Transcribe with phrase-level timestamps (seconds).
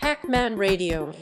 [0.00, 1.12] Hackman Radio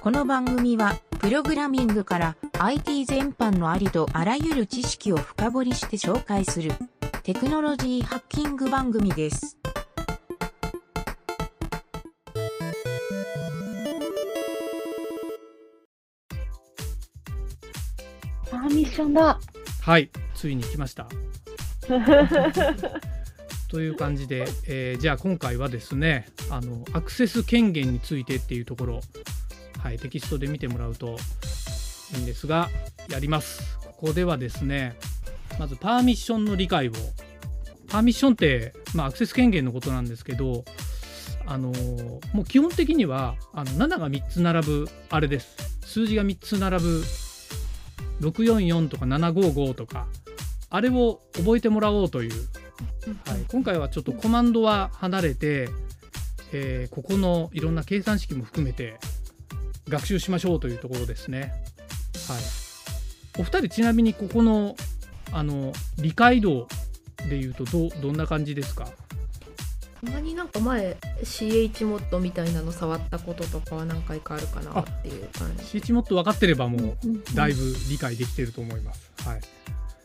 [0.00, 6.72] この番組は、プログラミングから IT 全般のありとあらゆる知識を深掘りして紹介する
[7.22, 9.58] テクノロジーハッキング番組です。
[18.72, 19.38] ミッションだ。
[19.82, 21.06] はい、ついに来ました。
[23.72, 29.00] という感じで、えーじゃあ今回はですねあのアクセス権限についてっていうところ、
[29.78, 31.16] はい、テキストで見てもらうと
[32.14, 32.68] いいんですが
[33.08, 33.78] やります。
[33.80, 34.94] ここではですね
[35.58, 36.92] まずパーミッションの理解を。
[37.88, 40.64] パーミッションって、まあ、アクセス権限のことなんですけど
[41.46, 41.72] あの
[42.34, 45.80] もう基本的にはあの7が3つ並ぶあれです。
[45.80, 47.02] 数字が3つ並ぶ。
[48.20, 50.06] 644とか755とか
[50.68, 52.32] あれを覚えてもらおうという
[53.26, 55.68] はい、今回はちょっとコマンドは離れて、
[56.52, 58.98] えーここのいろんな計算式も含めて
[59.88, 61.52] 学習しましょうというところですね。
[62.28, 64.76] はい、お二人ちなみにここの
[65.32, 66.68] あの理解度
[67.28, 68.86] でいうとどうどんな感じですか？
[70.04, 76.96] たまになんか前 CH モッドみたいなの触ったこととかは何回かあるかなっていう感じ ?CH もっと分かってればもう
[77.34, 79.10] だいぶ理解できてると思います。
[79.24, 79.40] はい、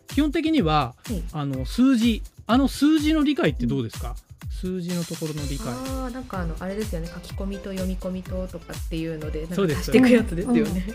[0.08, 1.24] 基本的にははい。
[1.34, 4.16] あの数字あの数字の理解ってどうですか？
[4.50, 5.68] 数字のところの理解。
[5.68, 10.86] ああなんかあのあれですよね書き込みと読み込みととかっていうのでなんかそうです足していくやつですよね、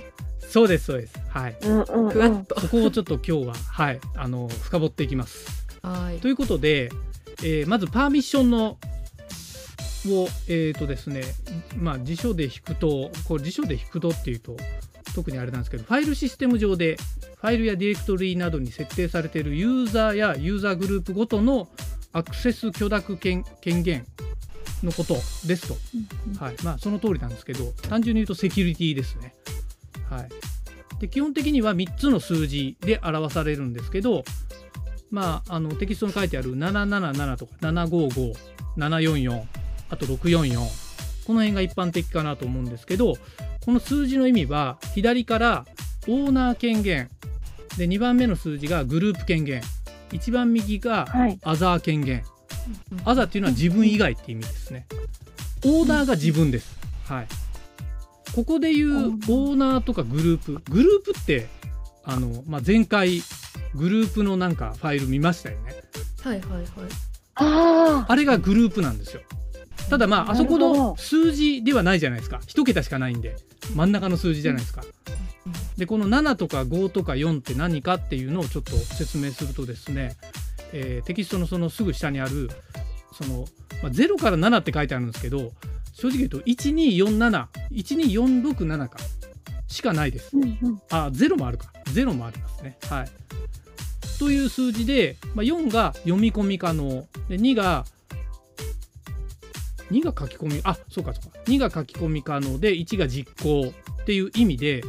[0.41, 1.15] そうですそうです。
[1.29, 1.57] はい。
[1.63, 2.11] うんうん、うん。
[2.11, 5.67] ふわっとそこをちょっと今日は、はい、あの深掘っていきます。
[5.83, 6.91] はいということで、
[7.43, 8.79] えーまずパーミッションの
[10.07, 11.23] をえっ、とですね、
[11.77, 14.57] まあ辞書で引くと、これ辞書で引くとっていうと
[15.15, 16.97] 特にあれなんですけど、ファイルシステム上で
[17.43, 21.69] ファイルやディレクトリなどに設定されているユーザーやユーザーグループごとの
[22.13, 24.07] アクセス許諾権権限
[24.85, 25.77] のことですと。
[26.43, 29.35] はい、まあその通りなんですけど、単純に言うとセキュリティですね。
[30.09, 30.29] はい。
[31.01, 34.23] で基本的には3つの数字で表されるんですけど、
[35.11, 38.37] まあ、あのテキストに書いてある777とか755、
[38.77, 39.43] 744、
[39.91, 43.17] あと644、この辺が一般的かなと思うんですけど、
[43.65, 45.67] この数字の意味は左から
[46.09, 47.09] オーナー権限、
[47.79, 49.63] で2番目の数字がグループ権限、
[50.13, 51.39] 一番右がはい。
[51.43, 52.25] アザー権限、
[53.05, 54.87] アザーっていうのは自分以外って意味ですね。
[55.65, 56.77] オーナーが自分です。
[57.05, 57.27] はい。
[58.35, 61.47] ここでいうオーナーとかグループ、グループって
[62.05, 63.23] あの、まあ、前回
[63.75, 65.75] グループのなんかファイル見ましたよね。
[66.23, 66.67] はいはいはい
[67.35, 69.23] ああれがグループなんですよ。
[69.89, 72.41] ただまああそこのど数字ではないじゃないですか。
[72.47, 73.37] 一桁しかないんで
[73.75, 74.83] 真ん中の数字じゃないですか。
[75.77, 80.17] でこの7とか5とか4って何かっていうのをちょっと説明するとですね、
[80.73, 82.51] えーテキストのそのすぐ下にある
[83.13, 83.47] その、
[83.83, 85.53] まあ、0から7って書いてあるんですけど
[85.93, 88.99] 正直言うと124712467か
[89.69, 90.39] しかないですあ。。
[90.39, 90.83] うんうん。
[90.91, 92.79] あ0もあるか0もありますね。
[92.89, 93.09] はい、
[94.19, 97.85] という数字で、まあ、4が読み込み可能で2が
[99.91, 104.83] 2が書き込みあそうかそうか2が書き込み可能で1が実行っていう意味で、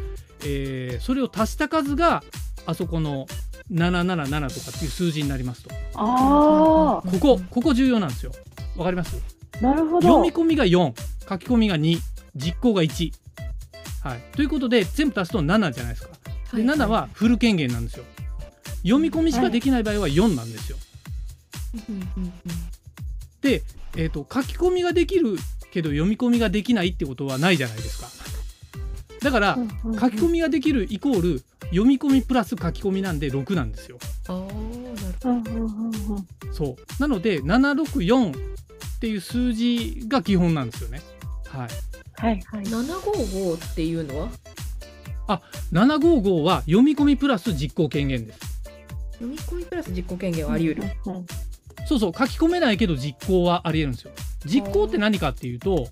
[0.46, 2.24] えーそれを足した数が
[2.66, 3.28] あそこの
[3.72, 5.72] 777とかっていう数字になりますと。
[5.96, 8.32] あここここ重要なんですよ。
[8.76, 9.16] わかります？
[9.60, 9.62] あ。
[9.62, 10.08] なるほど。
[10.08, 10.70] 読み込みが4
[11.30, 11.98] 書き込みが2
[12.36, 13.12] 実行が1
[14.04, 14.22] はい。
[14.36, 16.10] ということで全部足すと7じゃないですか。
[16.54, 18.04] で7はフル権限なんですよ。
[18.84, 20.78] 読み込みしかできない場合は4なんですよ。
[21.90, 22.34] うんうんうん。
[23.42, 23.64] で、
[23.96, 25.38] えー、と書き込みができる
[25.72, 28.08] けど読み込みができないってことはないじゃないですか
[29.24, 33.98] だから書き込みができるイコール読み込みプラス書き込みなんで6なんですよ。
[34.28, 34.34] あ
[35.24, 35.44] あな。
[36.52, 37.02] そう。
[37.02, 41.02] なので764っていう数字が基本なんですよね。
[41.48, 41.70] はい。
[42.16, 42.66] はいはい。
[42.66, 44.20] 755っていうの
[45.28, 45.42] は
[45.72, 48.40] ？755は読み込みプラス実行権限です。
[49.14, 51.26] 読み込みプラス実行権限はあり得る、うんうん
[51.86, 52.14] そうそう。
[52.18, 54.12] 書き込めないけど実行はありえるんですよ。
[54.46, 55.88] 実行って何かっていうと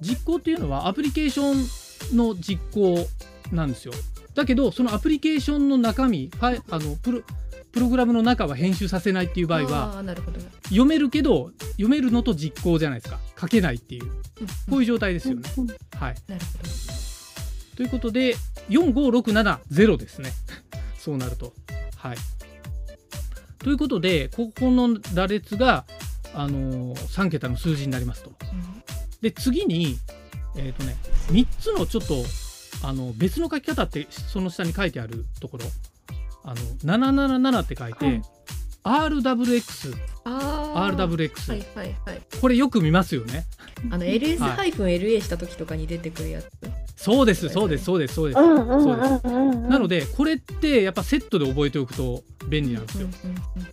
[0.00, 3.06] 実行っていうのはアプリケーションの実行
[3.52, 3.92] なんですよ。
[4.34, 7.22] だけどそのアプリケーションの中身ファイあのプロ
[7.72, 10.02] プログラムの中は編集させないっていう場合は
[10.64, 13.18] 読めるけど読めるのと実行じゃないですか。
[13.38, 14.06] 書けないっていう。
[14.70, 16.14] こういう状態ですよね、うんはい。
[16.26, 17.76] なるほど。
[17.76, 18.34] ということで
[18.70, 20.30] 45670ですね。
[20.98, 21.52] そうなると。
[21.96, 22.16] はい。
[23.58, 25.84] ということでここの羅列が、
[26.34, 28.32] あのー3桁の数字になりますと。
[29.20, 29.98] で次に
[30.56, 30.96] えっ、とね
[31.28, 32.24] 3つのちょっと
[32.82, 35.64] あの別の書き方ってその下に書いてあるところ。
[36.46, 36.56] あの
[37.00, 38.22] 777って書いて、はい。
[38.84, 42.22] RWX、RWX、はいはいはい。
[42.40, 43.44] これよく見ますよね。
[43.90, 46.48] あの LS-LA した時とかに出てくるやつ、
[46.94, 48.38] そうです、そうです、そうです、そうです。
[48.38, 49.68] うんうんうんうんうん。
[49.68, 53.08] なので、これってやっぱセットで覚えておくと便利なんですよ。
[53.08, 53.68] うんうんうん。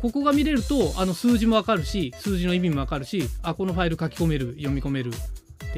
[0.00, 5.10] ここが見れると、あの数字もわかるし、数字の意味もわかるし、あ、このファイル書き込める、読み込める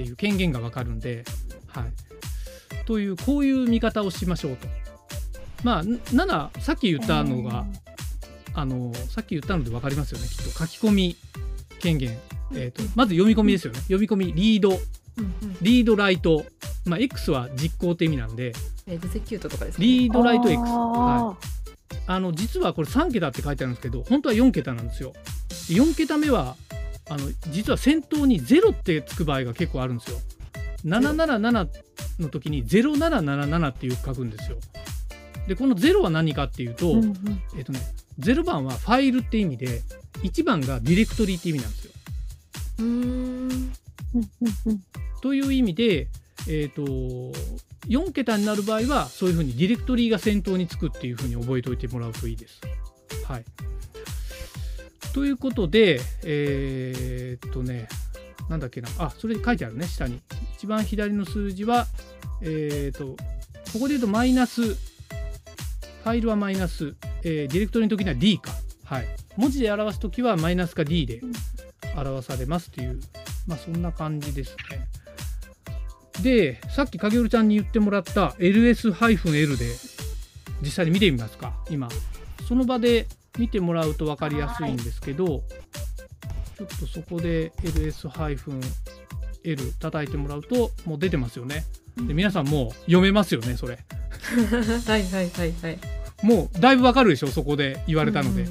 [0.01, 1.25] っていう権限がわかるんで、
[1.69, 1.85] はい。
[2.87, 4.67] という、こういう見方をしましょうと。
[5.63, 7.67] まあ、7、さっき言ったのが、
[8.55, 10.51] あの、さっき言ったのでわかりますよね、きっと。
[10.51, 11.17] 書き込み
[11.81, 12.19] 権限。
[12.55, 13.81] えっ、と、まず読み込みですよね。
[13.81, 14.79] 読み込み、リード、
[15.61, 16.45] リードライト。
[16.87, 18.53] まあ、X は実行って意味なんで、
[18.87, 20.63] エグゼキュートとかですねリードライト X。
[20.63, 21.37] あは
[22.07, 25.13] あの実はこれ3桁って書いてあるんですけど本当は4桁なんですよ。
[25.69, 26.57] 4桁目は
[27.11, 30.19] あの実は先頭に0ってつく場合が結構あるんですよ。
[30.87, 31.69] 777
[32.21, 34.57] の時に0777っていう書くんですよ。
[35.49, 37.81] でこの0は何かっていうと、ーうんうんえっとね
[38.21, 39.83] 0番はファイルって意味で
[40.23, 41.93] 1番がディレクトリって意味なんですよ。
[42.79, 43.73] うーん
[45.21, 46.09] という意味で、
[46.49, 46.83] えー、と
[47.89, 52.61] 4桁になる場合はそういうふうにディレクトリが先頭につくっていうふうに覚えておいてもらうといいです。
[53.27, 53.45] はい、
[55.13, 57.89] ということでえーっとね
[58.49, 60.21] なんだっけなあそれ書いてあるね下に
[60.57, 61.87] 一番左の数字は
[62.43, 63.17] えーっと
[63.73, 68.53] ここで言うとマイナスファイルはマイナス、えーディレクトリの時には D か、
[68.85, 71.21] はい、文字で表す時はマイナスか D で
[71.95, 73.01] 表されますっていう
[73.47, 74.89] まあそんな感じですね。
[76.23, 79.67] で、さっき影織ちゃんに言ってもらった LS-L で
[80.63, 81.89] 実際に見てみますか、今。
[82.47, 83.07] その場で
[83.39, 91.65] 見てもらうと分かりやすいんですけど、ちょっとそこで LS-L 叩いてもらうと、もう出てますよね。
[92.07, 93.79] で皆さんもう読めますよね、それ。
[94.87, 95.79] はいはいはいはい。
[96.23, 98.47] もうだいぶ分かるでしょ、そこで言われたので。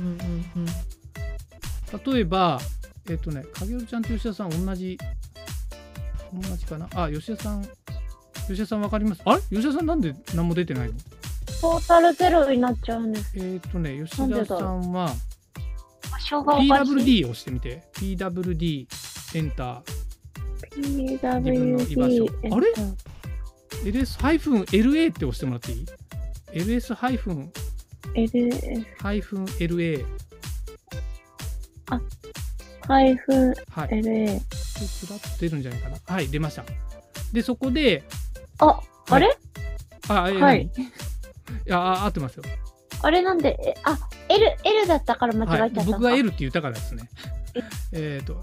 [2.14, 2.60] 例えば、
[3.10, 4.98] えっ、とね、影織ちゃんと吉田さん同じ、
[6.34, 6.88] 同じかな？
[6.96, 7.68] あ、吉田さん、
[8.48, 9.22] 吉田さん分かります？
[9.26, 9.42] あれ？
[9.58, 10.94] 吉田さんなんで何も出てないの？
[11.62, 13.32] トータルゼロになっちゃうんです。
[13.36, 15.12] えっ、とね、吉田さんは。
[16.30, 17.84] PWD を押してみて。
[17.96, 18.88] PWD、
[19.36, 19.84] エンター。
[20.78, 22.56] 自分の居場所 PWD。
[22.56, 22.74] あれ
[23.84, 25.86] ？LS-LA って押してもらっていい
[26.54, 26.58] ?LS-LA。
[26.58, 27.32] と LS ハイフ
[33.36, 33.90] ンはい。
[33.90, 34.40] LA。
[34.40, 35.98] ちらっと出るんじゃないかな。
[36.06, 36.64] はい、出ました。
[37.34, 38.04] で、そこで、
[38.60, 38.80] あ、
[39.10, 39.38] あれ？
[40.08, 40.92] あ、えーはい何？
[41.66, 42.44] いや、あ合ってますよ。
[43.02, 43.98] あれなんで、えあ、
[44.28, 46.18] L、L だったから間違えちゃったはい、僕がる。
[46.18, 47.10] L って言ったからですね。
[47.94, 48.42] えっと、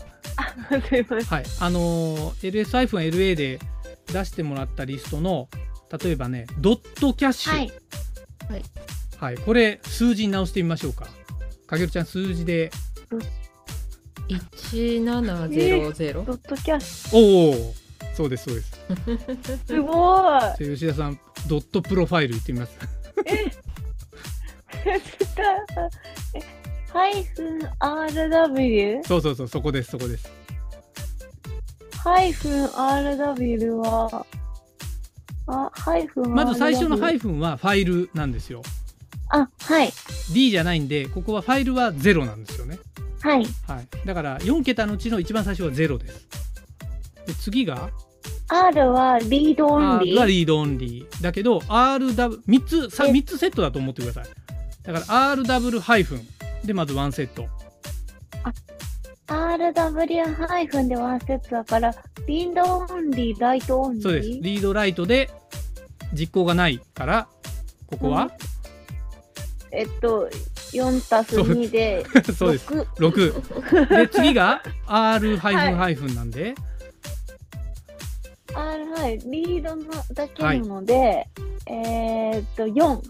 [0.88, 1.24] すいません。
[1.24, 3.58] はい、あのー LS-LA で
[4.06, 5.48] 出してもらったリストの、
[6.02, 7.52] 例えばね、ドットキャッシュ。
[7.52, 7.72] はい。
[9.18, 11.06] はい、これ数字に直してみましょうか。
[11.66, 12.70] かげるちゃん数字で、
[14.28, 17.74] 1700ドットキャッシおお、
[18.14, 18.72] そうですそうです。
[19.06, 19.66] ュ。
[19.66, 20.40] すごい。
[20.40, 22.72] じゃあ吉田さん、ドットプロファイル言ってみます？
[23.26, 23.50] え
[26.92, 29.04] ハイフン RW?
[29.06, 30.30] そうそうそう、そこですそこです。
[32.02, 34.26] ハイフン RW は、
[35.48, 36.34] あ、ハイフン。
[36.34, 38.62] まず最初のハイフンはファイルなんですよ。
[39.30, 39.92] あ、はい。
[40.32, 42.78] D じゃないんで、ここはファイルは0なんですよね。
[43.20, 43.46] はい。
[43.66, 44.06] はい。
[44.06, 46.26] だから4桁のうちの一番最初は0です。
[47.26, 47.90] で次が？
[48.70, 54.24] R は read only。R が read only だけど RW 3つさえ3つセットだと思ってください。
[54.82, 56.26] だから RW ハイフン。
[56.64, 57.46] でまず1セット。
[59.28, 61.92] RW ハイフンでワンセットだから、
[62.28, 64.02] read only、write only。
[64.02, 64.28] そうです。
[64.28, 65.30] read write で
[66.12, 67.28] 実行がないから
[67.86, 68.30] ここは、
[69.72, 70.28] えっと、
[70.72, 72.06] 4たす2で、
[72.36, 72.66] そうです。
[72.68, 76.54] 6 6で次が R ハイフンハイフンなんで、
[78.56, 79.84] R はい、リードの
[80.14, 81.28] だけなので、
[81.66, 83.00] えーっと、4、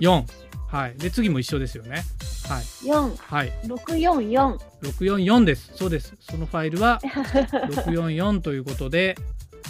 [0.00, 0.24] 4
[0.68, 0.94] はい。
[0.98, 2.02] で次も一緒ですよね。
[2.48, 2.62] はい。
[2.84, 3.52] 4、はい。
[3.64, 4.58] 644。
[4.82, 5.70] 644です。
[5.74, 6.14] そうです。
[6.20, 9.16] そのファイルは 644ということで、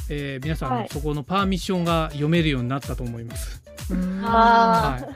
[0.09, 0.89] えー皆さん、はい。
[0.91, 3.63] そこのパーミッションが読めるようになったと思います。
[4.25, 5.07] あは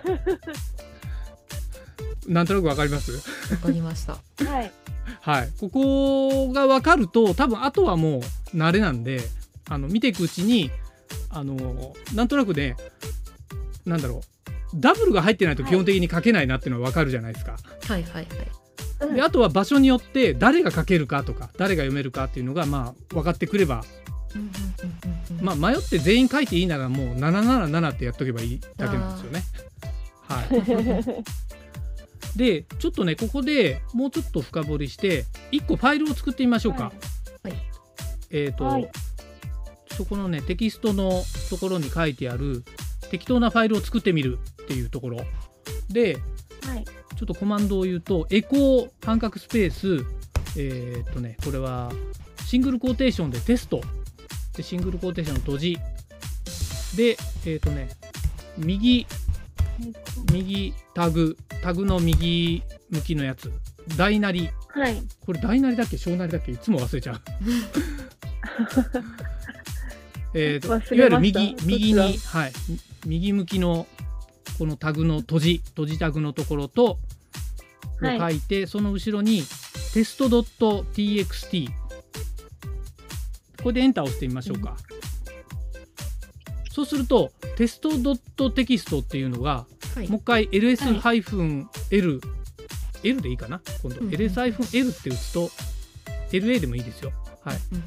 [2.28, 2.30] い。
[2.32, 3.12] なんとなくわかります？
[3.52, 4.12] わかりました。
[4.44, 4.72] はい。
[5.22, 5.48] はい。
[5.58, 9.20] ここがわかると、多分あとはもう慣れなんで、
[9.68, 10.70] あの見ていくうちに、
[11.30, 12.76] あのなんとなくね、
[13.86, 14.20] なんだろう。
[14.74, 17.52] ダブルが入ってないと基本的に書けないなっていうのはわかるじゃないですか。
[17.52, 18.26] はいはいはい。
[19.00, 23.84] うんであとは場所によって誰が書けるかとか誰が読めるかっていうのがまあ分かってくれば、
[25.40, 29.42] まあ、迷って全員書いていいならもう777ってやっとけばいいだけなんですよね。
[30.28, 30.44] は
[32.34, 32.38] い。
[32.38, 36.92] でちょっとねここでもうちょっと深掘りして1個ファイルを作ってみましょうか。
[37.44, 37.52] はい
[38.30, 38.90] えっ、と、はい
[39.96, 42.64] そこのねテキストのところに書いてある
[43.10, 45.18] 適当なファイルを作ってみるっていうところ。
[45.88, 46.18] で
[46.66, 46.84] はい。
[46.84, 50.04] ちょっとコマンドを言うとエコー半角スペース
[50.56, 51.90] えっ、とねこれは
[52.46, 53.80] シングルコーテーションでテスト。
[54.56, 55.78] でシングルコーテーション閉じ。
[56.96, 57.16] で
[57.46, 57.88] えっ、とね
[58.56, 59.06] 右
[60.32, 63.52] 右タグタグの右向きのやつ。
[63.96, 64.50] 大なり。
[64.68, 64.96] はい。
[65.24, 65.96] これ大なりだっけ？
[65.96, 66.52] 小なりだっけ？
[66.52, 67.20] いつも忘れちゃう
[70.34, 72.52] えーといわゆる右右に、はい、
[73.06, 73.86] 右向きの
[74.58, 76.98] このタグの閉じ閉じタグのところとを
[78.00, 78.18] はい。
[78.18, 79.42] 書いて、その後ろに
[79.92, 81.68] テスト .txt
[83.62, 84.76] これでエンターを押してみましょうか、
[86.70, 89.66] そうするとテスト .txt っていうのが
[89.96, 90.08] はい。
[90.08, 92.20] もう一回 ls-l、
[93.02, 93.60] L でいいかな？
[93.82, 94.14] 今度、うんうん。
[94.14, 95.50] ls-l って打つと
[96.30, 97.12] LA でもいいですよ。
[97.42, 97.56] はい。
[97.72, 97.82] うん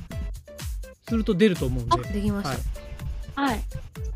[1.11, 2.49] すると出ると思うんで、あできました、
[3.41, 3.59] はいはい。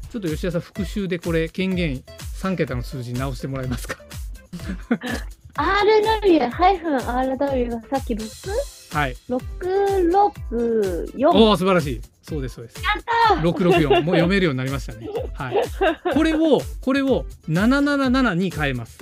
[0.10, 2.02] ちょっと吉田さん復習でこれ権限
[2.42, 3.98] 3桁の数字に直してもらえますか
[5.56, 8.50] ？RW ハイフン RW がさっき6
[8.96, 9.18] はい。
[9.28, 11.28] 664。
[11.28, 12.00] おお素晴らしい。
[12.22, 12.82] そうですそうです。
[13.42, 15.10] 664もう読めるようになりましたね。
[15.34, 15.62] はい。
[16.14, 19.00] これをこれを777に変えます。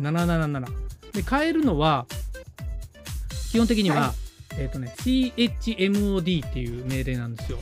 [0.00, 0.66] 777
[1.14, 2.06] で変えるのは
[3.50, 4.14] 基本的には、は
[4.58, 7.58] えっ、とね chmod っていう命令なんですよ。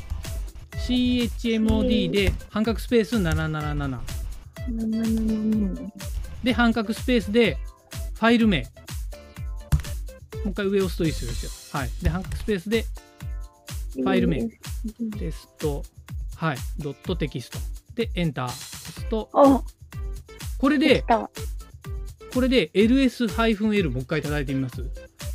[0.72, 4.00] chmod で半角スペース777
[6.42, 7.58] で半角スペースで
[8.14, 8.62] ファイル名。
[8.62, 8.66] も
[10.46, 11.78] う一回上押すといいですよ。
[11.78, 11.90] はい。
[12.02, 12.84] で半角スペースで
[13.94, 14.48] ファイル名。
[15.18, 15.82] テスト、
[16.36, 17.58] はい、ドットテキスト。
[17.94, 18.44] で、エンター。
[18.46, 19.64] 押すと、お、
[20.58, 21.04] これで。
[22.32, 24.84] これで ls-l もう一回叩いてみます。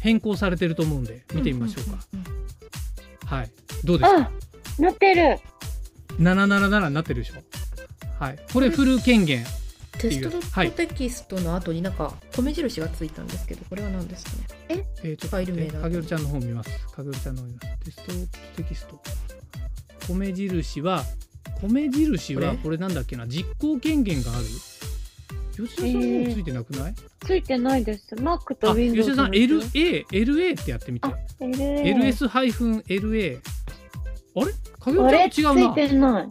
[0.04, 1.92] 変更されてると思うんで、見てみましょうか。
[1.92, 2.26] んんん
[3.26, 3.52] はい。
[3.86, 4.18] どうですか？
[4.18, 5.40] あ、なってる。
[6.20, 7.36] ?777 になってるでしょ？
[8.20, 8.40] はい。
[8.52, 9.46] これフル権限。
[9.98, 14.32] テストドはいットテキストの後になんか米印がついたんですけどこれは何ですか
[14.74, 14.86] ね？
[15.04, 15.14] え？
[15.14, 16.70] ー、ちょっとファイル名だかげるちゃんの方見ます。
[16.88, 17.68] かげるちゃんの方見ます。
[17.86, 18.12] テスト
[18.58, 19.00] テキスト。
[20.10, 21.06] 米印は、
[21.62, 22.58] 米印はこれ？
[22.58, 24.44] これなんだっけな、実行権限がある
[25.56, 26.96] 吉田さんの方ついてなくない、
[27.26, 28.16] ついてないです。
[28.16, 31.08] Mac とあ、吉 Windows 田さん、LA、LA ってやってみて
[31.40, 33.40] ls-la。
[34.36, 35.30] あれ影あれ？
[35.30, 35.72] つ尾ちゃん違うな。
[35.72, 36.30] いてない。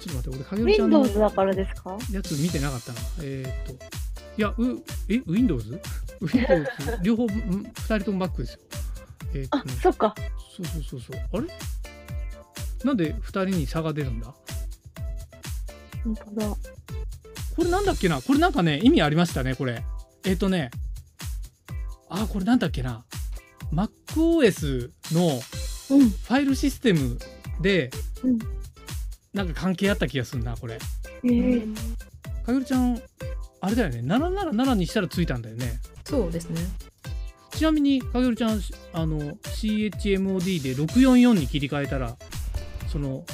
[0.00, 1.98] ちょっと待って、俺影尾ちゃんの Windows だからですか？
[2.10, 2.98] やつ見てなかったな。
[3.22, 3.84] えーっと。
[4.38, 5.78] いや、う、え、Windows?
[6.20, 6.64] Windows
[7.02, 8.60] 両方、ん二人とも Mac ですよ。
[9.34, 10.14] えーっとあね、そっか。
[10.56, 11.16] そうそうそうそう。
[11.32, 11.48] あれ？
[12.84, 14.34] なんで二人に差が出るんだ？
[16.02, 16.56] 本当だ。
[17.56, 18.20] これなんだっけな？
[18.22, 19.84] これなんかね、意味ありましたね、これ。
[20.24, 20.70] えーっとね。
[22.08, 23.04] あ、これなんだっけな
[23.72, 25.40] ？MacOS の
[25.90, 26.10] うん。
[26.10, 27.18] ファイルシステム
[27.60, 27.90] で、
[28.22, 28.38] うん
[29.34, 30.78] なんか関係あった気がするな、これ。
[31.24, 31.74] えー、
[32.44, 33.00] かげるちゃん、
[33.62, 35.80] あれだよね、777にしたらついたんだよね。
[36.04, 36.60] そうですね
[37.50, 38.60] ちなみに、かげるちゃん、
[38.92, 42.14] あの、CHMOD で644に切り替えたら、
[42.90, 43.24] その、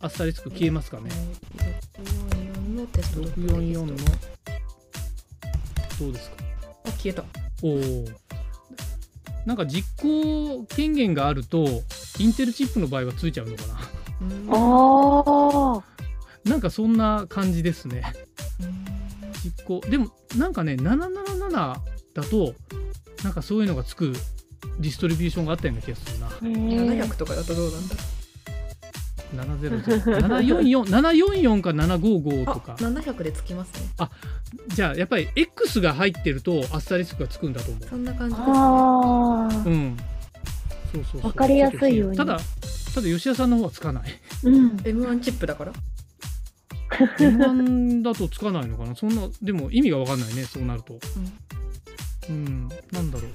[0.00, 1.10] アスタリスク消えますかね？
[2.92, 3.96] 644のテストドットテキスト644の、
[5.98, 6.36] どうですか？
[6.84, 7.24] あ消えた
[7.62, 8.04] おお。
[9.46, 11.66] なんか実行権限があると、
[12.18, 13.74] インテルチップの場合はついちゃうのかな？
[14.20, 15.82] うんああ。
[16.48, 18.12] なんかそんな感じですね。
[18.60, 18.84] うん
[19.44, 22.54] 実行でもなんかね777だと
[23.24, 24.12] なんかそういうのがつく
[24.78, 28.21] ディストリビューションがあったような気がするな700とかだとどうなんだ？700
[29.34, 32.74] 744か755あとか。
[32.74, 33.80] 700でつきますね。
[34.68, 38.52] じゃあやっぱり X が入ってるとアスタリスクがつくんだと思そんな感じですね。
[38.54, 39.62] ああ。
[39.64, 39.96] ううん。
[40.92, 42.16] そうそうわかりやすいように。
[42.16, 42.38] ただ
[42.94, 44.10] ただ吉田さんの方はつかない。
[44.44, 44.70] うん。
[44.76, 45.72] M1 チップだから
[47.18, 48.94] ？M1 だとつかないのかな？
[48.94, 50.98] そんなでも意味がわかんないねそうなると。
[52.28, 52.68] うん。
[52.90, 53.30] なんだろう。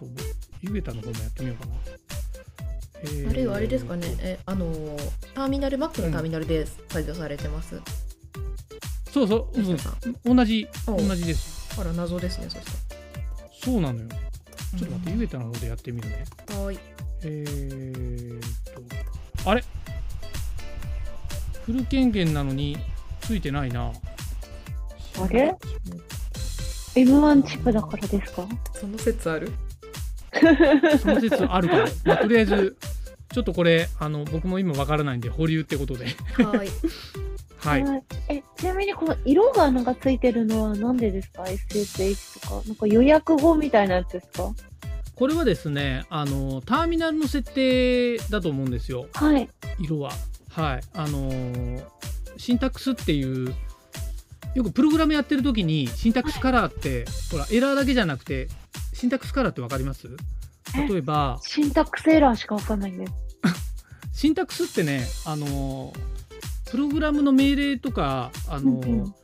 [0.00, 0.14] ちょっと
[0.62, 1.74] ゆげたの方もやってみようかな
[3.04, 4.16] えーあるいはあれですかね。
[4.20, 4.98] えあのー
[5.34, 7.80] ターミナル Mac のターミナルで作業されてます、
[9.12, 9.96] そうそう、吉田さん。
[10.24, 10.66] うん、同じ。
[10.86, 11.80] お同じです。
[11.80, 12.72] あら謎ですねそした
[13.66, 14.08] そうなのよ。
[14.78, 16.24] ちょっと待って、うんゆげたの方でやってみるね。
[16.48, 16.78] はーい。
[17.22, 18.40] えー、っ
[19.44, 19.64] とあれ？
[21.66, 22.76] フル権限なのに
[23.20, 23.90] ついてないな。
[25.20, 25.54] あれ
[26.94, 28.46] ?M1 チップだからですか？
[28.74, 29.52] その説ある？
[31.00, 32.76] その説あるかも、まあ、とりあえず
[33.34, 36.70] ちょっとこれあの僕も今わからないんで保留ってことではーい
[37.58, 37.84] はい。
[38.28, 42.62] え、ちなみにこの色がなんかついてるのはなんでですか ?SSH とか。
[42.68, 44.52] なんか予約後みたいなやつですか？
[45.14, 49.06] これはですね、あのターミナルの設定だと思うんですよ。
[49.14, 49.48] はい。
[49.78, 50.12] 色は。
[50.50, 50.80] はい。
[50.92, 51.82] あのー
[52.36, 53.54] シンタックスっていう
[54.54, 58.48] よくプログラムやってる時にシンタックスカラーって、ほらエラーだけじゃなくて
[58.92, 60.08] シンタックスカラーってわかります？
[60.76, 63.12] え例えばシンタックスエラーしかわかんないんです。
[64.14, 66.14] シンタックスってね、あのー
[66.70, 69.14] プログラムの命令とか、あのーうんうん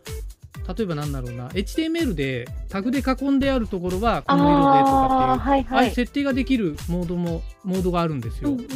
[0.77, 5.79] 例えばなんだろうな HTML でタグで囲んであるところはこあの色でとかっていうはいはい。
[5.79, 8.51] ああいう設定ができるモードもモードがあるんですよ。
[8.51, 8.67] うんうん。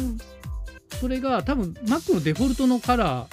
[0.99, 3.27] それが多分 Mac のデフォルトのカラ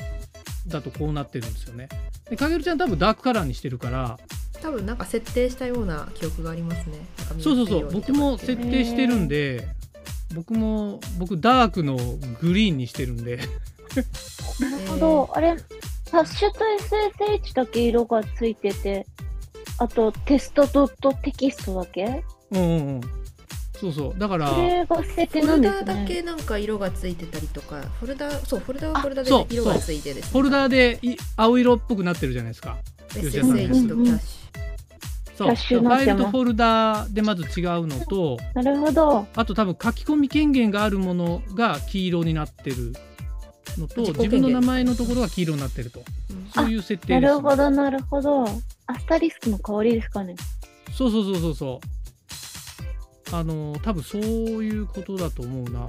[0.68, 1.88] ーだとこうなってるんですよね。
[2.30, 4.16] でかげるちゃん多分ダークカラーにしてるから
[4.62, 7.04] 多分なんか設定したような記憶がありますね
[7.40, 9.66] そうそうそう僕も設定してるんで
[10.34, 11.96] 僕も僕ダークの
[12.40, 13.36] グリーンにしてるんで。
[13.36, 13.44] な
[14.70, 15.30] るほど。
[15.34, 15.56] あれ、
[16.10, 16.58] ハッシュと
[17.28, 19.06] SSH だけ色がついてて、
[19.78, 22.24] あとテストドットテキストだけ？
[22.50, 23.00] うんうんうん。
[23.78, 24.18] そうそう。
[24.18, 25.84] だからそれが設定フォルなんですね。
[25.84, 30.30] ダだけなんか色がついてたりとかフォルダそうフォルダはフォルダで色がついてですね。
[30.30, 32.78] フォルダーでい青色っぽくなってるじゃないですか。
[33.08, 34.42] SSH とキャッシ
[35.46, 35.80] そう。
[35.80, 39.26] ファイルとフォルダーでまず違うのとなるほど。
[39.34, 42.94] あと多分書き込み権限があるものが黄色になってる
[43.78, 46.02] のと自分の名前のところが黄色になってると。
[46.54, 48.44] そういう設定なです、るほど、なるほど。
[48.86, 50.34] アスタリスクの代わりですかね。
[50.92, 51.80] そうそうそうそうそ
[53.32, 53.34] う。
[53.34, 55.88] あの多分そういうことだと思うな。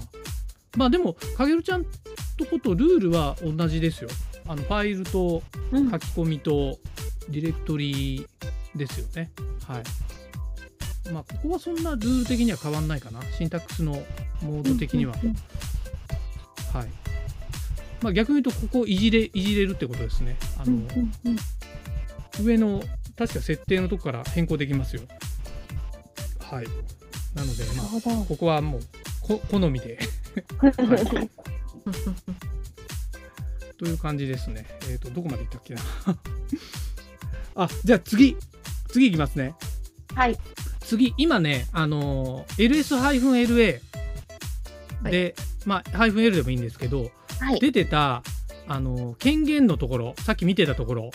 [0.78, 4.10] まあでもかげるちゃんとことルールは同じですよ。
[4.48, 5.92] あのファイルとうん。
[5.92, 6.00] 書。
[6.00, 6.78] き込みと
[7.30, 8.28] ディレクトリ
[8.76, 9.32] ですよね。
[9.68, 9.84] はい。
[11.12, 13.22] まあ、ここはそんなルール的には変わんないかな。
[13.38, 13.92] シンタックスの
[14.42, 15.14] モード的には。
[15.14, 15.20] は
[16.84, 16.88] い。
[18.02, 20.38] まあ、逆に言うと、ここいじれ、いじれるってことですね。
[20.58, 20.82] あの、
[22.42, 22.82] 上の、
[23.18, 25.04] 確か設定のとこから変更できますよ。
[26.40, 26.66] はい。
[27.36, 28.26] なので、まあ。
[28.26, 28.82] ここはもう、
[29.22, 30.00] こ好みで
[33.78, 34.66] という感じですね。
[34.90, 35.82] えっ、と、どこまでいったっけな。
[37.56, 38.36] あ、じゃあ次、
[38.94, 39.56] 次いきますね。
[40.14, 40.38] はい。
[40.82, 43.80] 次、今ね、あのー ls-la
[45.10, 47.60] で、まあ、-l でもいいんですけど、はい。
[47.60, 48.22] 出てた、
[48.68, 51.12] あのー権限のところ、さっき見てたところ、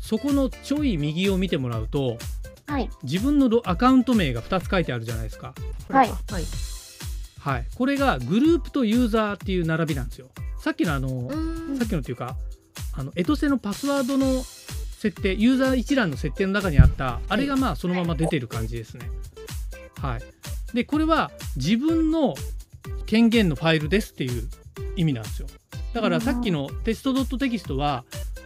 [0.00, 2.16] そこのちょい右を見てもらうと、
[2.66, 2.88] はい。
[3.02, 5.54] 自分のロアカウント名が2つ書いてあるじゃないですか。
[5.90, 6.44] はいはい
[7.38, 7.66] はい。
[7.74, 10.28] これがグループとユーザーっていう並びなんですよ。
[10.58, 11.28] さっきのあの、
[11.78, 12.36] さっきのっていうか、
[12.94, 14.42] あの、エトセのパスワードの
[15.02, 19.10] 設定、ユーザー一覧の設定の中にあった、あれがまあそのまま出てる感じですね。
[20.00, 20.22] はい。
[20.74, 22.34] で、これは自分の
[23.06, 24.48] 権限のファイルですっていう
[24.94, 25.48] 意味なんですよ。
[25.92, 28.04] だからさっきのテストドットテキストは、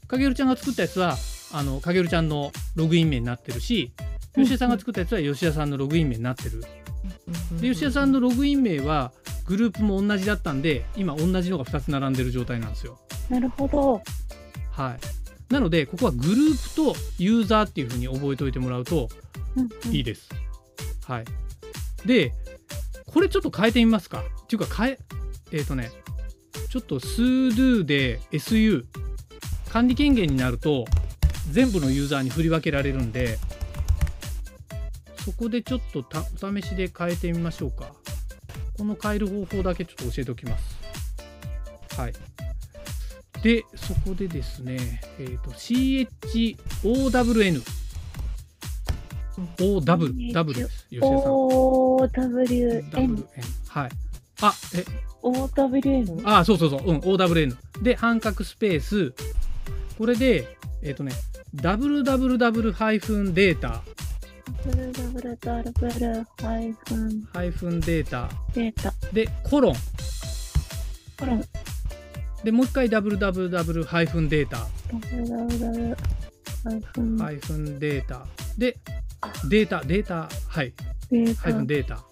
[0.09, 1.19] かげるちゃんが作ったやつは、
[1.53, 3.93] あの、かげるちゃんのログイン名になってるし、
[4.35, 6.65] 吉田さんが作ったやつは吉田さんのログイン名になってる。
[7.61, 9.13] で吉田さんのログイン名は
[9.45, 12.99] グループも同じだったんで今同じのが2つ並んでる状態なんですよ。
[13.29, 14.03] なるほど。
[14.73, 19.09] はい、なのでここはグループとユーザーっていうふうに覚えておいてもらうと
[19.57, 20.29] うんうんいいです。
[21.07, 21.25] はい、
[22.05, 22.33] で
[23.07, 24.23] これちょっと変えてみますか。
[24.43, 24.99] っていうか変え
[25.53, 25.91] えっ、とね
[26.69, 28.85] ちょっと sudo で su
[29.71, 30.85] 管理権限になると
[31.51, 33.39] 全部のユーザーに振り分けられるんで
[35.25, 37.95] そこでちょっとたお試しで変えてみましょうか。
[38.79, 40.77] この変える方法だけちょっと教えておきます。
[41.99, 42.13] はい。
[43.47, 47.63] で、そこでですね、えっ、と、CHOWN。
[49.59, 50.89] OW、W です。
[50.91, 51.19] 吉田さん。
[51.21, 52.91] OWN。
[52.91, 53.25] WN。
[53.69, 53.91] はい。
[54.43, 54.85] あ、え、
[55.23, 56.23] OWN?
[56.25, 57.57] あ、そうそうそう、うん、OWN。
[57.83, 59.15] で、半角スペース。
[59.97, 61.13] これで、えっ、とね、
[61.55, 63.85] www データ、
[64.67, 68.93] www ハイフンハイフンデータ、データ。
[69.13, 69.75] で、コロン。
[72.47, 75.97] で、もう一回 www ハイフンデータ、www
[76.63, 78.25] ハイフンハイフンデータ。
[78.57, 78.79] で、
[79.49, 80.73] データ、データ、はい、
[81.11, 82.05] デーハイフンデータ。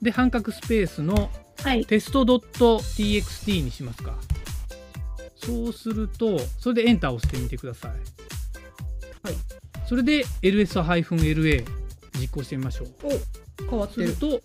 [0.00, 1.70] で、半角スペースのタ。
[1.70, 1.84] はい。
[1.86, 4.14] テスト .txt にしますか。
[5.34, 7.90] そうすると、それでエンターを押してみてください。
[7.90, 9.34] はい。
[9.88, 11.64] それで ls-la
[12.16, 12.88] 実行してみましょう。
[13.68, 14.40] 変わってるすると、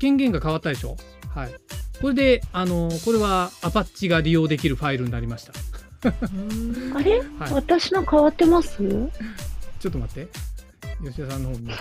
[0.00, 0.96] 権限が変わったでしょ。
[1.32, 1.54] はい。
[2.00, 5.52] これで、あの、これはアパッチが利用できるファイルになりました。
[6.04, 6.12] あ
[7.02, 8.76] れ、はい私の変わってます？
[9.80, 10.28] ちょっと待って。
[11.04, 11.70] 吉田さんの方に。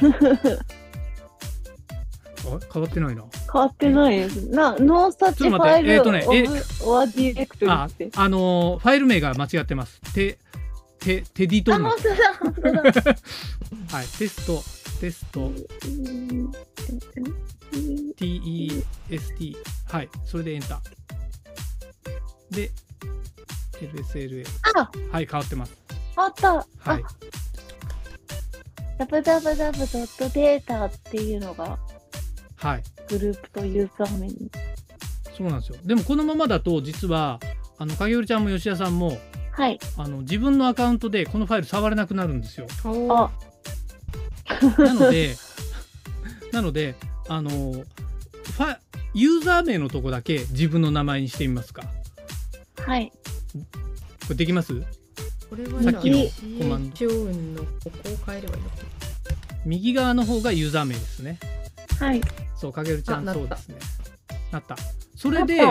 [2.48, 3.24] あ変わってないな。
[3.52, 4.48] 変わってないです。
[4.50, 6.46] な、ノーサッチちょっと待ってファイルえーとねえ
[6.86, 10.00] オアディレクトリあって？、あのーファイル名が間違ってます。
[10.14, 10.38] て、
[11.00, 11.84] 手手ディトあ、ン。
[11.90, 11.96] はい
[14.18, 14.64] テスト
[15.00, 15.52] テスト
[18.18, 19.56] TEST
[19.92, 22.56] はいそれでエンター。
[22.56, 22.72] で
[23.82, 25.78] LSLA あ、はい変わってます。
[26.16, 26.54] あった。
[26.54, 26.66] はい。
[26.88, 26.96] あ、
[29.00, 31.78] ダブダブダブドットデータっていうのが
[32.56, 32.84] はい。
[33.10, 34.50] グループとユーザー名に。
[35.38, 35.78] そうなんですよ。
[35.84, 37.40] でもこのままだと実は
[37.78, 39.18] あの影織ちゃんも吉田さんも
[39.52, 39.80] はい。
[39.98, 42.68] あの自分のアカウントでこのファイル触れなくなるんですよ。
[43.10, 43.32] あ、
[44.78, 45.36] なので
[46.54, 46.96] なので
[47.28, 48.78] あのファ
[49.14, 51.84] ユーザー名のとこだけ自分の名前にしてみますか？
[52.78, 53.12] はい。
[53.12, 54.74] これできます？
[55.50, 56.18] これはさっきの
[56.60, 56.96] コマンド。
[56.96, 58.70] CH 音のここを変えればいいの。
[58.70, 58.76] か
[59.66, 61.40] 右側の方がユーザー名ですね。
[62.00, 62.22] はい。
[62.56, 63.76] そうかげるちゃんそうですね。
[64.52, 64.76] なった。
[65.16, 65.62] それで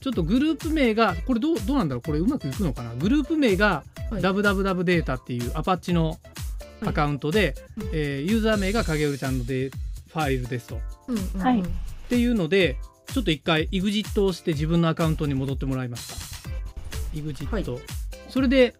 [0.00, 2.02] ちょっとグループ名がこれどうどうなんだろう？
[2.02, 2.94] これうまくいくのかな？
[2.94, 4.22] グループ名がはい。
[4.22, 6.18] www データっていうアパッチの
[6.84, 9.70] アカウントで、はいえーユーザー名が影織ちゃんので
[10.12, 10.80] ファイルですと。
[11.08, 11.64] うんうんうんはいっ
[12.10, 16.14] ていうのでちょっと一回 EXIT をして自分のアカウントに戻ってもらいました。
[17.14, 17.64] EXIT、はい
[18.28, 18.74] それで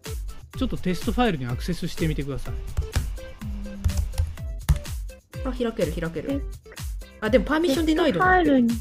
[0.57, 2.53] ちょっとテストファイルにアクセスしてみてください。
[5.45, 6.43] あ開ける開ける
[7.19, 8.73] あでもパーミッションディナイドファイルに。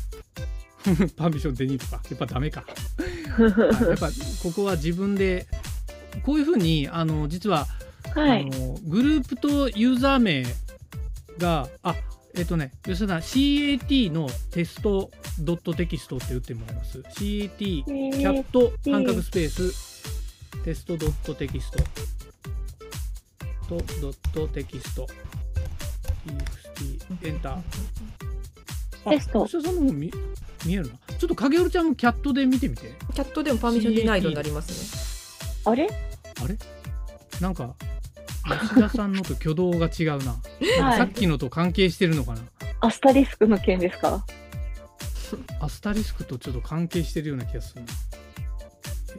[1.17, 2.65] パーミッションデニーとかやっぱダメか。
[3.39, 3.47] は
[3.85, 4.09] いやっぱ
[4.43, 5.47] ここは自分で
[6.25, 7.67] こういうふうにあの実は
[8.15, 8.43] はい。
[8.43, 10.45] あのグループとユーザー名
[11.39, 11.95] があ
[12.35, 17.01] えっ、とね吉田さん CAT のテストドットテキストって打ってもらいます。
[17.01, 21.79] CAT キャット半角スペーステストドットテキスト。
[23.69, 25.07] とドットテキスト。
[26.27, 27.63] TXT エンター
[29.07, 29.45] あテスト。
[29.47, 30.13] 吉田さんの方見
[30.67, 32.93] 見えるなちょっと影織ちゃんもキャットで見てみて。
[33.15, 34.71] キャットでもパーミッションディナイドになります
[35.67, 35.73] ね。
[35.73, 35.89] あれ？
[36.43, 36.59] あれ？
[37.41, 37.75] なんか
[38.59, 40.37] 吉田さんのと挙動が違うな。
[40.83, 40.99] はい。
[40.99, 42.41] さっきのと関係してるのかな。
[42.81, 44.25] アスタリスクの件ですか？
[45.61, 47.83] アスタリスクとちょっと関係してるような気がする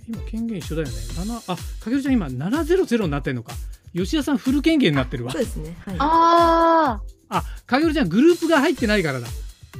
[0.07, 0.93] 今権限一緒だよね。
[0.93, 3.53] 7あかけるちゃん今700になってんのか。
[3.93, 5.31] 吉田さんフル権限になってるわ。
[5.31, 5.75] そうですね。
[5.85, 5.95] はい。
[5.99, 9.27] ああかけるちゃんグループが入ってないからだ。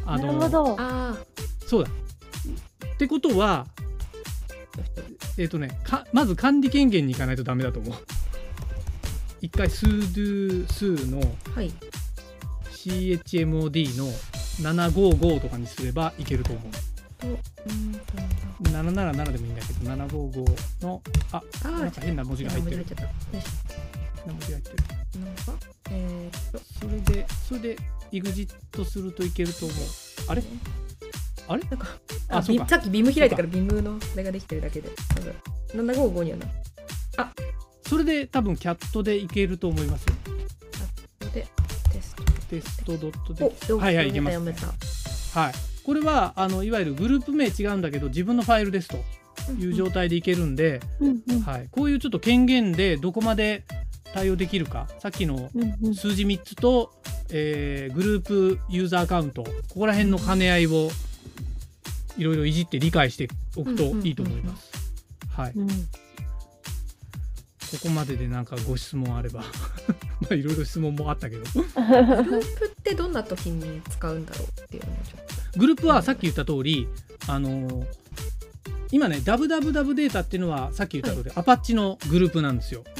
[0.05, 0.75] あ、あなるほど。
[0.79, 1.15] あ
[1.65, 1.89] そうだ。
[1.89, 3.65] ってことは
[5.37, 7.95] えっ、とねかまず管理権限に行かないとダメだと思う
[9.41, 11.19] 一回 sudo 数の
[11.55, 11.73] あはい。
[12.71, 14.07] CHMOD の
[14.61, 16.63] 755とかにすればいけると思う。
[17.19, 17.99] とうんと
[18.69, 21.01] 777でもいいんだけど755の
[21.31, 22.85] ああーなんか変な文字が入ってる。
[22.85, 22.95] 変
[24.25, 24.77] な文字が入ってる。
[25.25, 25.41] なんか
[25.91, 27.77] えーそれでそれで
[28.11, 29.77] EXIT するといけると思う。
[30.27, 30.43] あれ？
[31.47, 31.63] あれ？
[31.63, 31.87] なんか
[32.29, 32.67] あそうか。
[32.67, 34.89] さっきビーム開いたからビームのあれができてるだけで。
[35.75, 36.45] なんか755にはな
[37.91, 40.13] それで多分キャットでいけると思いますよ。
[40.23, 41.45] ここで
[41.91, 44.67] テストテストドットおではいはいいけます、読めた？
[44.67, 44.77] 読
[45.33, 45.53] はい。
[45.83, 48.95] これはあのいわゆるグループ名違うんだけど自分のファイルですと
[49.59, 51.41] いう状態でいけるんで、うんうん。
[51.41, 53.65] はい、こういうちょっと権限でどこまで
[54.13, 55.49] 対応できるかさっきの
[55.93, 56.93] 数字3つと、
[57.29, 60.89] えーグループユーザーアカウントここら辺の兼ね合いを
[62.17, 63.27] いろいろいじって理解して
[63.57, 64.71] おくといいと思います。
[65.35, 65.67] はい、うん
[67.71, 69.43] ここまででなんかご質問あれば。
[70.21, 71.43] まあいろいろ質問もあったけど。
[71.53, 76.87] グループってどんな時に使うんだろうっていうのをちょっグループはさっき言った通り
[77.27, 78.01] あのー
[78.91, 82.83] 今ね www データっていうのはさっき言った通り、アパッチのグループなんですよ。
[82.83, 82.91] と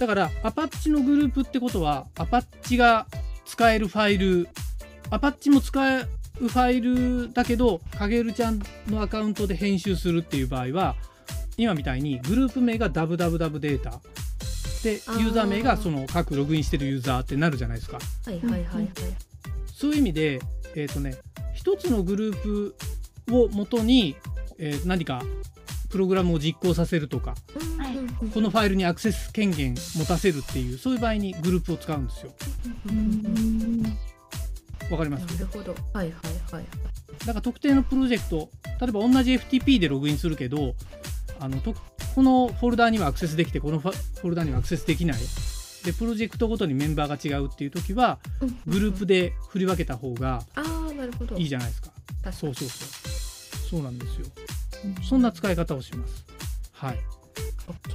[0.00, 3.06] だからアパッチのグループってことはアパッチが
[3.46, 4.48] 使えるファイル
[5.10, 10.96] アパッチも使えるファイルだけど影るちゃんのアカウントで編集するっていう場合は
[11.56, 14.00] 今みたいにグループ名が www データ。
[14.82, 17.98] でユーザー名がその各ログインしてるユーザーってなるじゃないですか。
[18.26, 18.88] はいはいはいはい。
[19.66, 20.40] そういう意味で
[20.74, 21.16] えっ、とね
[21.54, 22.74] 一つのグループ
[23.32, 24.16] をもとに、
[24.58, 25.22] えー何か
[25.90, 27.36] プログラムを実行させるとか
[27.78, 27.96] はい
[28.32, 32.32] このファイルにアクセス権限持たせるっていうそういう場合にグループを使うんですよ。
[34.90, 35.22] わかります？
[35.34, 35.72] なるほど。
[35.92, 36.64] はいはいはい。
[37.20, 40.74] だから特定のプロジェクト例えば同じ FTP でログインするけど
[41.44, 41.74] あのと
[42.14, 45.18] このフォルダーにはアクセスできてこのフォルダーにはアクセスできない。
[45.84, 48.18] でプロジェクトごとにメンバーが違うっていう時は
[48.66, 50.42] グループで振り分けた方が
[51.36, 51.90] いいじゃないですか。
[52.22, 52.36] 確かに。
[52.36, 53.68] そうそうそう。
[53.70, 54.26] そうなんですよ。
[55.02, 56.24] そんな使い方をします。
[56.72, 56.98] はい。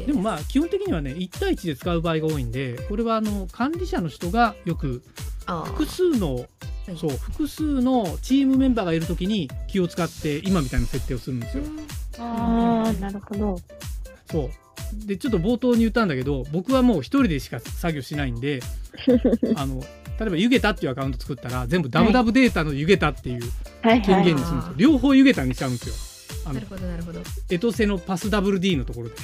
[0.06, 5.04] でもまあ基本的にはね1対1で使う場合が多いんでこれはあの管理者の人がよく
[5.66, 6.48] 複数のはい。
[6.98, 11.64] そう複数のチームメンバーがいるときに気を使って今みたいな設定をするんですよ。
[12.20, 12.26] うん。
[12.26, 13.60] ああ、なるほど。
[14.30, 14.50] そう。
[15.06, 18.60] でちょっと冒頭に言ったんだけど僕はもう一人でしか作業しないんで
[19.56, 19.82] あの
[20.20, 23.44] 例えば湯桁っていうアカウント作ったら全部ダブダブデータの湯桁っていう。
[23.82, 26.42] 権限にするんですよ、両方湯桁にしちゃうんですよ。
[26.46, 27.22] あのなるほどなるほど。
[27.50, 29.16] エトセのパス WD のところで。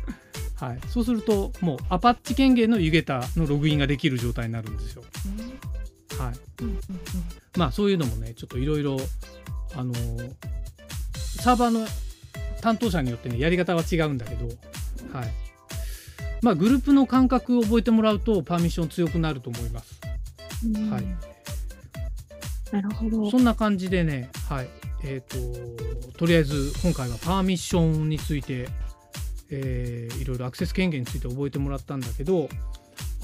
[0.56, 0.78] はい。
[0.88, 5.02] そうするともうアパッチ権限の湯桁のログインができる状態になるんですよ。
[6.18, 7.58] はい。
[7.58, 8.96] まあそういうのもねちょっといろいろ
[9.74, 10.32] あのー
[11.42, 11.86] サーバーの
[12.60, 14.46] 担当者によってねやり方は違うんだけど
[15.12, 15.32] はい。
[16.42, 20.00] まあグループの感覚を覚えてもらうとパーミッション強くなると思います。
[20.64, 20.90] うん。
[20.90, 21.04] はい。
[22.72, 23.30] なるほど。
[23.30, 23.38] そ。
[23.38, 24.68] んな感じでねはい。
[25.02, 28.68] えっ、ととりあえず今回はパーミッションについて
[29.50, 32.48] えーいろいろアクセス権限について覚えてもらったんだけど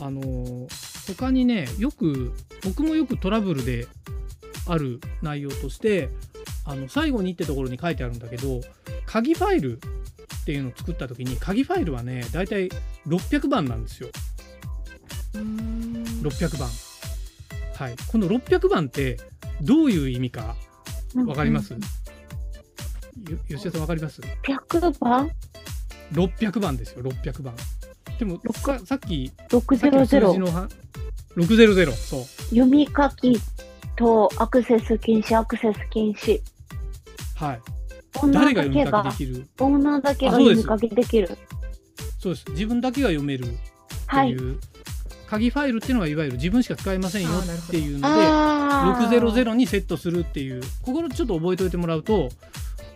[0.01, 2.33] あのー他にねよく
[2.64, 3.87] 僕もよくトラブルで
[4.66, 6.09] ある内容として
[6.64, 8.61] あの最後にってところに書いてあるんだけど
[9.16, 12.68] 鍵ファイルっていうのを作った時に鍵ファイルはねだいたい
[13.07, 14.11] 600番なんですよ。
[15.33, 16.68] うーん600番。
[17.76, 17.96] はい。
[18.09, 19.16] この600番って
[19.62, 20.55] どういう意味か
[21.26, 21.79] わかります、よ
[23.48, 25.31] 吉田さんわかります？100番
[26.12, 27.55] ？600番ですよ600番。
[28.18, 30.38] でもささっきさっきの数字 ?600。
[30.40, 30.68] のは
[31.37, 32.24] 600そう。
[32.50, 33.40] 読み書き
[33.96, 36.42] とアクセス禁止、アクセス禁止。
[37.35, 37.76] はい
[38.33, 39.46] 誰が読み書きできる？
[39.61, 41.38] オーナーだけが読み書きできる。
[42.18, 42.50] そうです。
[42.50, 43.59] 自分だけが読めるって
[44.07, 44.31] はい。
[44.31, 44.37] い。
[44.37, 44.59] う、
[45.29, 50.62] 鍵ファイルっていうのがいわゆる自分しか使えませんよっていうのであー600にセットするっていう。
[50.83, 52.29] ここちょっと覚えておいてもらうと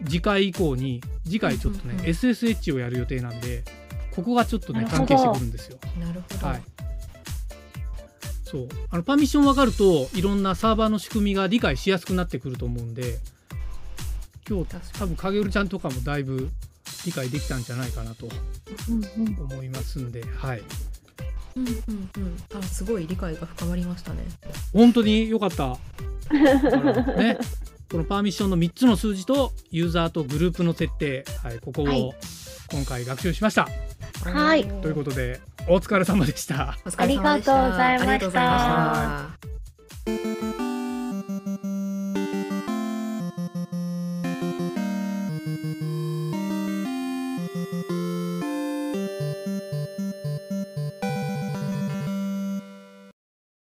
[0.05, 3.63] 次回以降に次回ちょっとね、うんうんうん SSH をやる予定なんで
[4.15, 5.79] ここがちょっとね関係してくるんですよ。
[5.99, 6.63] なるほど、はい。
[8.45, 8.69] そう。
[8.91, 13.19] あのパーミッション分かるといろんなサーバーの仕組みが理解しやすくなってくると思うんで
[14.51, 16.51] 今日多分影るちゃんとかもだいぶ
[17.07, 18.27] 理解できたんじゃないかなと
[18.89, 19.37] うんうん。
[19.53, 20.63] 思いますんで、はい、
[21.55, 22.59] うんうんうん。
[22.59, 24.25] あすごい理解が深まりましたね。
[24.73, 25.79] 本当に良かった。
[26.33, 27.39] ね、
[27.91, 32.03] このパーミッションの3つの数字とユーザーとグループの設定、はい、ここはい。
[32.03, 32.13] を
[32.73, 33.69] 今回学習しました。
[34.25, 34.65] はい。
[34.65, 36.77] ということでお疲れ様でした。
[36.97, 40.40] ありがとうございました